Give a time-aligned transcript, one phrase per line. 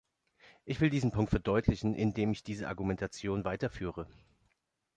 [0.65, 4.07] Ich will diesen Punkt verdeutlichen, indem ich diese Argumentation weiterführe.